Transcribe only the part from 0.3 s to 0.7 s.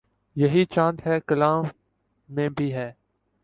یہی